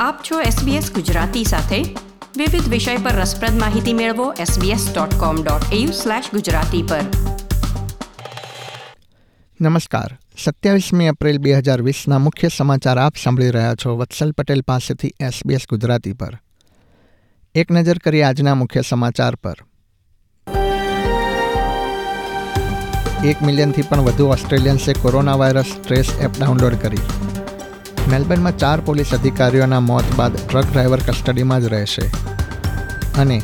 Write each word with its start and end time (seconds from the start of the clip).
આપ 0.00 0.20
છો 0.30 0.40
SBS 0.40 0.94
ગુજરાતી 0.94 1.44
સાથે. 1.44 1.96
વિવિધ 2.36 2.68
વિષય 2.68 2.96
પર 2.96 3.10
રસપ્રદ 3.10 3.58
માહિતી 3.58 3.92
મેળવો 3.92 4.32
sbs.com.au/gujarati 4.32 6.82
પર. 6.82 7.00
નમસ્કાર. 9.60 10.18
સત્યાવીસમી 10.44 11.04
એપ્રિલ 11.04 11.38
બે 11.38 11.52
હજાર 11.52 11.82
વીસના 11.82 12.18
મુખ્ય 12.18 12.48
સમાચાર 12.56 12.98
આપ 12.98 13.14
સાંભળી 13.24 13.50
રહ્યા 13.50 13.74
છો 13.74 13.96
વત્સલ 13.96 14.32
પટેલ 14.32 14.60
પાસેથી 14.60 15.10
એસબીએસ 15.20 15.60
ગુજરાતી 15.70 16.12
પર. 16.12 16.38
એક 17.54 17.70
નજર 17.70 17.98
કરી 17.98 18.22
આજના 18.22 18.54
મુખ્ય 18.54 18.82
સમાચાર 18.88 19.34
પર. 19.34 19.54
એક 23.24 23.42
મિલિયનથી 23.42 23.82
પણ 23.82 24.00
વધુ 24.00 24.26
ઓસ્ટ્રેલિયન્સે 24.26 24.92
corona 24.92 25.34
virus 25.34 25.76
trace 25.86 26.20
app 26.20 26.30
download 26.40 26.74
કરી. 26.74 26.98
મેલબર્નમાં 28.12 28.56
ચાર 28.60 28.80
પોલીસ 28.80 29.10
અધિકારીઓના 29.16 29.80
મોત 29.86 30.06
બાદ 30.18 30.36
ટ્રક 30.36 30.68
ડ્રાઈવર 30.68 31.02
કસ્ટડીમાં 31.06 31.62
જ 31.62 31.72
રહેશે. 31.72 32.04
અને 33.22 33.38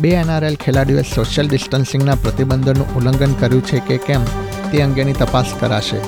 બે 0.00 0.10
એનઆરએલ 0.20 0.56
ખેલાડીઓએ 0.64 1.04
સોશિયલ 1.14 1.50
ડિસ્ટન્સિંગના 1.50 2.16
પ્રતિબંધોનું 2.24 2.94
ઉલ્લંઘન 2.96 3.34
કર્યું 3.40 3.66
છે 3.70 3.80
કે 3.88 3.98
કેમ 4.06 4.24
તે 4.70 4.82
અંગેની 4.86 5.18
તપાસ 5.20 5.54
કરાશે. 5.60 6.00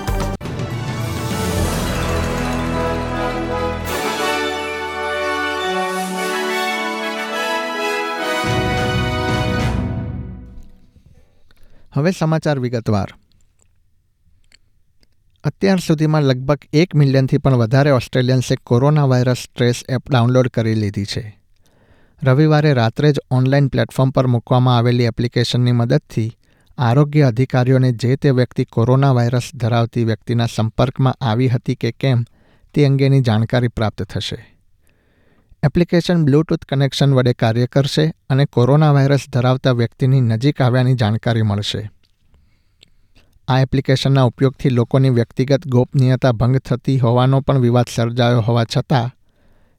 હવે 11.97 12.11
સમાચાર 12.11 12.59
વિગતવાર. 12.67 13.11
અત્યાર 15.45 15.79
સુધીમાં 15.79 16.23
લગભગ 16.23 16.59
એક 16.73 16.95
મિલિયનથી 16.95 17.39
પણ 17.39 17.55
વધારે 17.55 17.91
ઓસ્ટ્રેલિયન્સે 17.91 18.57
corona 18.57 19.05
virus 19.05 19.37
trace 19.55 19.83
app 19.89 20.11
download 20.11 20.49
કરી 20.49 20.75
લીધી 20.75 21.05
છે. 21.05 21.39
રવિવારે 22.23 22.73
રાત્રે 22.73 23.13
જ 23.13 23.21
ઓનલાઈન 23.31 23.69
પ્લેટફોર્મ 23.69 24.11
પર 24.11 24.27
મૂકવામાં 24.27 24.77
આવેલી 24.77 25.05
એપ્લિકેશનની 25.05 25.73
મદદથી 25.73 26.33
આરોગ્ય 26.79 27.23
અધિકારીઓને 27.23 27.93
જે 27.93 28.17
તે 28.17 28.31
વ્યક્તિ 28.31 28.65
કોરોના 28.65 29.13
વાયરસ 29.13 29.51
ધરાવતી 29.55 30.05
વ્યક્તિના 30.05 30.47
સંપર્કમાં 30.47 31.15
આવી 31.21 31.49
હતી 31.49 31.75
કે 31.75 31.93
કેમ 31.93 32.25
તે 32.75 32.85
અંગેની 32.85 33.21
જાણકારી 33.21 33.69
પ્રાપ્ત 33.69 34.03
થશે. 34.03 34.57
એપ્લિકેશન 35.63 36.25
બ્લૂટૂથ 36.25 36.65
કનેક્શન 36.65 37.15
વડે 37.15 37.33
કાર્ય 37.33 37.67
કરશે 37.67 38.15
અને 38.31 38.45
કોરોના 38.45 38.93
વાયરસ 38.93 39.21
ધરાવતા 39.33 39.71
વ્યક્તિની 39.71 40.21
નજીક 40.21 40.63
આવ્યાની 40.63 40.95
જાણકારી 40.95 41.43
મળશે. 41.43 41.91
આ 43.49 43.61
એપ્લિકેશનના 43.61 44.25
ઉપયોગથી 44.25 44.69
લોકોની 44.69 45.11
વ્યક્તિગત 45.11 45.67
ગોપનીયતા 45.67 46.33
ભંગ 46.33 46.57
થતી 46.57 46.99
હોવાનો 46.99 47.41
પણ 47.41 47.59
વિવાદ 47.59 47.89
સર્જાયો 47.89 48.41
હોવા 48.41 48.65
છતાં, 48.65 49.11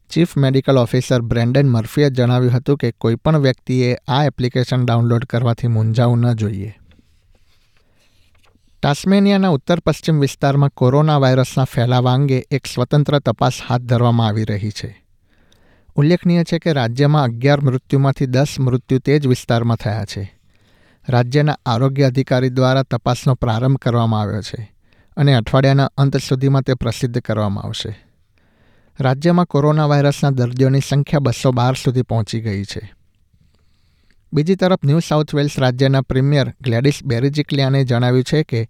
ચીફ 0.09 0.37
મેડિકલ 0.37 0.77
ઓફિસર 0.77 1.21
બ્રેન્ડન 1.21 1.69
મર્ફીએ 1.69 2.09
જણાવ્યું 2.09 2.53
હતું 2.53 2.77
કે 2.77 2.91
કોઈપણ 2.91 3.37
વ્યક્તિએ 3.37 3.97
આ 4.07 4.25
એપ્લિકેશન 4.25 4.85
ડાઉનલોડ 4.85 5.25
કરવાથી 5.25 5.67
મૂંઝાવું 5.67 6.19
ન 6.19 6.33
જોઈએ. 6.33 6.79
ટાસ્મેનિયાના 8.83 9.49
ઉત્તર 9.49 9.79
પશ્ચિમ 9.85 10.19
વિસ્તારમાં 10.19 10.69
કોરોના 10.73 11.17
વાયરસના 11.17 11.63
ફેલાવા 11.63 12.13
અંગે 12.13 12.43
એક 12.51 12.65
સ્વતંત્ર 12.65 13.19
તપાસ 13.19 13.61
હાથ 13.69 13.81
ધરવામાં 13.81 14.27
આવી 14.27 14.43
રહી 14.43 14.69
છે. 14.69 15.05
ઉલ્લેખનીય 15.95 16.43
છે 16.43 16.59
કે 16.59 16.73
રાજ્યમાં 16.73 17.23
અગિયાર 17.23 17.61
મૃત્યુમાંથી 17.61 18.25
દસ 18.25 18.59
મૃત્યુ 18.59 18.99
તે 18.99 19.19
જ 19.19 19.27
વિસ્તારમાં 19.27 19.77
થયા 19.77 20.05
છે. 20.05 20.38
રાજ્યના 21.09 21.57
આરોગ્ય 21.65 22.03
અધિકારી 22.03 22.49
દ્વારા 22.49 22.83
તપાસનો 22.83 23.35
પ્રારંભ 23.35 23.77
કરવામાં 23.77 24.21
આવ્યો 24.21 24.41
છે 24.41 24.73
અને 25.17 25.35
અઠવાડિયાના 25.35 25.89
અંત 25.97 26.17
સુધીમાં 26.17 26.61
તે 26.61 26.73
પ્રસિદ્ધ 26.73 27.19
કરવામાં 27.19 27.63
આવશે. 27.63 28.05
રાજ્યમાં 28.99 29.45
કોરોના 29.45 29.85
વાયરસના 29.85 30.29
દર્દીઓની 30.29 30.79
સંખ્યા 30.79 31.19
બસો 31.19 31.51
બાર 31.51 31.75
સુધી 31.75 32.01
પહોંચી 32.01 32.41
ગઈ 32.41 32.63
છે. 32.63 32.93
બીજી 34.33 34.55
તરફ 34.55 34.79
ન્યૂ 34.85 34.99
સાઉથ 34.99 35.35
વેલ્સ 35.35 35.59
રાજ્યના 35.59 36.01
પ્રીમિયર 36.01 36.53
ગ્લેડિસ 36.61 36.99
બેરિજિકલિયાને 37.05 37.83
જણાવ્યું 37.83 38.23
છે 38.23 38.43
કે 38.43 38.69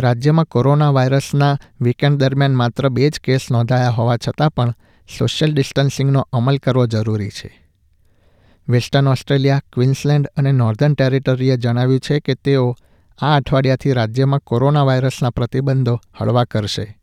રાજ્યમાં 0.00 0.44
કોરોના 0.44 0.90
વાયરસના 0.90 1.58
વીકેન્ડ 1.80 2.18
દરમિયાન 2.18 2.54
માત્ર 2.54 2.88
બે 2.88 3.10
જ 3.10 3.20
કેસ 3.24 3.50
નોંધાયા 3.50 3.88
હોવા 3.88 4.16
છતાં 4.16 4.50
પણ 4.50 4.74
સોશિયલ 5.18 5.54
ડિસ્ટન્સિંગનો 5.54 6.28
અમલ 6.32 6.56
કરવો 6.56 6.86
જરૂરી 6.86 7.28
છે. 7.28 7.65
વેસ્ટર્ન 8.68 9.08
ઓસ્ટ્રેલિયા, 9.08 9.62
ક્વિન્સલેન્ડ 9.72 10.26
અને 10.36 10.52
નોર્ધન 10.52 10.94
ટેરિટરીએ 10.94 11.56
જણાવ્યું 11.56 12.00
છે 12.00 12.20
કે 12.20 12.34
તેઓ 12.34 12.76
આ 13.22 13.36
અઠવાડિયાથી 13.36 13.92
રાજ્યમાં 13.92 14.40
કોરોના 14.40 14.82
વાયરસના 14.82 15.30
પ્રતિબંધો 15.30 16.00
હળવા 16.20 16.44
કરશે. 16.44 16.98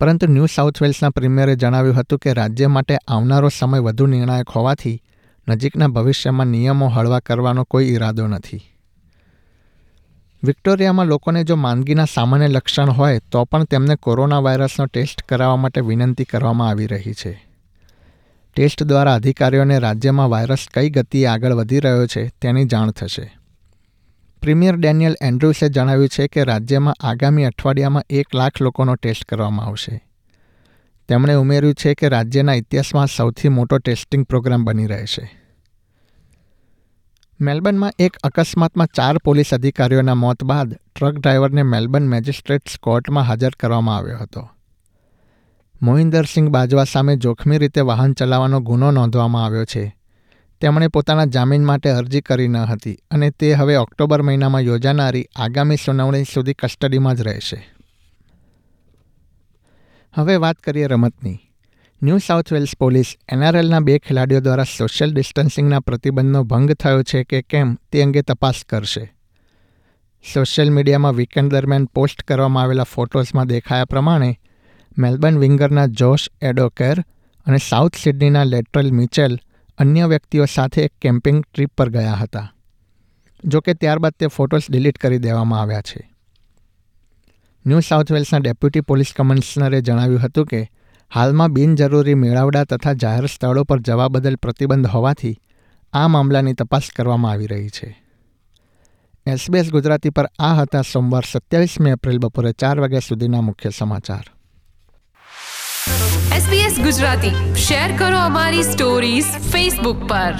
પરંતુ 0.00 0.26
ન્યૂ 0.26 0.46
સાઉથ 0.46 0.82
વેલ્સના 0.82 1.10
પ્રીમિયરે 1.10 1.56
જણાવ્યું 1.56 1.96
હતું 1.96 2.18
કે 2.18 2.32
રાજ્ય 2.32 2.66
માટે 2.66 2.98
આવનારો 3.08 3.48
સમય 3.58 3.78
વધુ 3.78 4.06
નિર્ણાયક 4.06 4.48
હોવાથી 4.48 5.02
નજીકના 5.48 5.88
ભવિષ્યમાં 5.88 6.46
નિયમો 6.46 6.88
હળવા 6.88 7.20
કરવાનો 7.20 7.64
કોઈ 7.64 7.86
ઈરાદો 7.86 8.26
નથી. 8.26 8.60
વિક્ટોરિયામાં 10.44 11.06
લોકોને 11.06 11.44
જો 11.44 11.56
માંદગીના 11.56 12.04
સામાન્ય 12.14 12.48
લક્ષણ 12.48 12.90
હોય 12.90 13.18
તો 13.18 13.44
પણ 13.44 13.64
તેમને 13.64 13.96
કોરોના 13.96 14.38
વાયરસનો 14.38 14.86
ટેસ્ટ 14.86 15.22
કરાવવા 15.22 15.56
માટે 15.56 15.80
વિનંતી 15.80 16.24
કરવામાં 16.24 16.68
આવી 16.68 16.86
રહી 16.86 17.12
છે. 17.12 17.49
ટેસ્ટ 18.56 18.82
દ્વારા 18.82 19.14
અધિકારીઓને 19.14 19.78
રાજ્યમાં 19.78 20.30
વાયરસ 20.30 20.68
કઈ 20.74 20.90
ગતિએ 20.90 21.26
આગળ 21.26 21.52
વધી 21.52 21.80
રહ્યો 21.80 22.06
છે 22.06 22.28
તેની 22.42 22.64
જાણ 22.64 22.90
થશે. 22.90 23.36
પ્રીમિયર 24.42 24.76
ડેનિયલ 24.76 25.16
એન્ડ્રુસે 25.22 25.68
જણાવ્યું 25.68 26.08
છે 26.08 26.26
કે 26.26 26.44
રાજ્યમાં 26.44 26.94
આગામી 27.00 27.44
અઠવાડિયામાં 27.44 28.02
એક 28.10 28.34
લાખ 28.34 28.62
લોકોનો 28.62 28.94
ટેસ્ટ 28.94 29.24
કરવામાં 29.24 29.66
આવશે. 29.66 30.00
તેમણે 31.08 31.34
ઉમેર્યું 31.34 31.74
છે 31.74 31.94
કે 31.94 32.08
રાજ્યના 32.08 32.52
ઇતિહાસમાં 32.52 33.06
સૌથી 33.06 33.48
મોટો 33.48 33.78
ટેસ્ટિંગ 33.78 34.24
પ્રોગ્રામ 34.26 34.64
બની 34.64 34.86
રહેશે 34.86 35.30
મેલબર્નમાં 37.40 37.92
એક 37.98 38.16
અકસ્માતમાં 38.16 38.86
ચાર 38.86 39.18
પોલીસ 39.24 39.54
અધિકારીઓના 39.54 40.14
મોત 40.14 40.44
બાદ 40.44 40.74
ટ્રક 40.74 41.14
ડ્રાઈવરને 41.14 41.62
મેલબર્ન 41.62 42.02
મેજિસ્ટ્રેટ્સ 42.02 42.78
કોર્ટમાં 42.78 43.24
હાજર 43.24 43.50
કરવામાં 43.60 43.96
આવ્યો 43.96 44.18
હતો. 44.18 44.48
મોહિન્દરસિંહ 45.82 46.48
બાજવા 46.48 46.84
સામે 46.84 47.16
જોખમી 47.16 47.58
રીતે 47.58 47.80
વાહન 47.80 48.12
ચલાવવાનો 48.12 48.60
ગુનો 48.60 48.90
નોંધવામાં 48.90 49.44
આવ્યો 49.44 49.64
છે. 49.64 49.96
તેમણે 50.60 50.88
પોતાના 50.88 51.24
જામીન 51.24 51.64
માટે 51.64 51.90
અરજી 51.90 52.20
કરી 52.20 52.48
ન 52.48 52.56
હતી 52.56 52.96
અને 53.10 53.30
તે 53.30 53.52
હવે 53.52 53.76
ઓક્ટોબર 53.76 54.22
મહિનામાં 54.22 54.60
યોજાનારી 54.60 55.24
આગામી 55.36 55.76
સુનાવણી 55.76 56.24
સુધી 56.24 56.52
કસ્ટડીમાં 56.52 57.16
જ 57.16 57.20
રહેશે. 57.20 57.74
હવે 60.14 60.36
વાત 60.36 60.56
કરીએ 60.56 60.86
રમતની. 60.86 61.38
ન્યૂ 62.02 62.18
સાઉથ 62.18 62.52
વેલ્સ 62.52 62.76
પોલીસ 62.78 63.16
એનઆરએલના 63.32 63.80
બે 63.80 63.98
ખેલાડીઓ 63.98 64.40
દ્વારા 64.40 64.64
સોશિયલ 64.64 65.14
ડિસ્ટન્સિંગના 65.14 65.80
પ્રતિબંધનો 65.80 66.44
ભંગ 66.44 66.72
થયો 66.72 67.02
છે 67.02 67.24
કે 67.24 67.42
કેમ 67.42 67.74
તે 67.92 68.02
અંગે 68.02 68.22
તપાસ 68.22 68.64
કરશે. 68.68 69.14
સોશિયલ 70.34 70.70
મીડિયામાં 70.70 71.14
વીકેન્ડ 71.14 71.50
દરમિયાન 71.50 71.84
પોસ્ટ 71.84 72.22
કરવામાં 72.22 72.62
આવેલા 72.62 72.82
ફોટોઝમાં 72.82 73.46
દેખાયા 73.46 73.84
પ્રમાણે 73.84 74.39
મેલબર્ન 74.96 75.38
વિંગરના 75.38 75.86
જોશ 75.86 76.28
એડોકેર 76.42 77.02
અને 77.46 77.58
સાઉથ 77.58 77.96
સિડનીના 77.96 78.44
લેટ્રલ 78.44 78.90
મિચેલ 78.92 79.38
અન્ય 79.78 80.06
વ્યક્તિઓ 80.06 80.46
સાથે 80.46 80.84
એક 80.84 80.92
કેમ્પિંગ 81.00 81.44
ટ્રીપ 81.44 81.70
પર 81.76 81.90
ગયા 81.90 82.16
હતા, 82.22 82.46
જો 83.44 83.60
કે 83.60 83.74
ત્યારબાદ 83.74 84.14
તે 84.18 84.28
ફોટોસ 84.28 84.66
ડિલીટ 84.68 84.98
કરી 84.98 85.18
દેવામાં 85.18 85.60
આવ્યા 85.60 85.82
છે. 85.82 86.02
ન્યૂ 87.64 87.80
સાઉથ 87.80 88.12
વેલ્સના 88.12 88.40
ડેપ્યુટી 88.40 88.82
પોલીસ 88.82 89.12
કમિશનરે 89.12 89.80
જણાવ્યું 89.82 90.22
હતું 90.22 90.46
કે, 90.46 90.60
હાલમાં 91.12 91.54
બિનજરૂરી 91.54 92.14
મેળાવડા 92.14 92.64
તથા 92.64 92.94
જાહેર 92.94 93.26
સ્થળો 93.28 93.64
પર 93.64 93.80
જવા 93.80 94.08
બદલ 94.08 94.36
પ્રતિબંધ 94.36 94.92
હોવાથી 94.94 95.36
આ 95.92 96.08
મામલાની 96.08 96.54
તપાસ 96.54 96.90
કરવામાં 96.96 97.32
આવી 97.32 97.46
રહી 97.46 97.70
છે. 97.70 97.88
એસબીએસ 99.26 99.70
ગુજરાતી 99.70 100.10
પર 100.10 100.28
આ 100.38 100.54
હતા 100.54 100.82
સોમવાર 100.82 101.24
સત્યાવીસમી 101.24 101.90
એપ્રિલ 101.90 102.18
બપોરે 102.18 102.52
ચાર 102.52 102.80
વાગ્યા 102.80 103.08
સુધીના 103.08 103.40
મુખ્ય 103.40 103.70
સમાચાર. 103.70 104.24
SBS 106.50 106.82
ગુજરાતી. 106.84 107.54
શેર 107.54 107.96
કરો 107.96 108.18
અમારી 108.18 108.62
સ્ટોરીઝ 108.62 109.24
ફેસબુક 109.24 109.96
પર. 110.04 110.34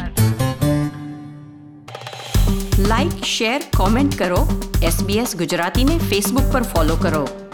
લાઇક 2.79 3.25
શેર 3.25 3.63
કોમેન્ટ 3.77 4.19
કરો. 4.19 4.71
SBS 4.83 5.37
ગુજરાતીને 5.39 5.99
ફેસબુક 5.99 6.53
પર 6.53 6.63
ફોલો 6.63 6.97
કરો. 6.97 7.50